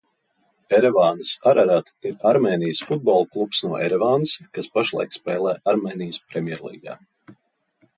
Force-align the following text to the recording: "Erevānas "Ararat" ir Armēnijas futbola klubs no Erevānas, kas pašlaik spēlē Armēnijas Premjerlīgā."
"Erevānas 0.77 1.33
"Ararat" 1.51 1.91
ir 2.11 2.15
Armēnijas 2.31 2.81
futbola 2.89 3.29
klubs 3.37 3.63
no 3.69 3.77
Erevānas, 3.91 4.35
kas 4.59 4.75
pašlaik 4.79 5.17
spēlē 5.23 5.57
Armēnijas 5.75 6.25
Premjerlīgā." 6.31 7.03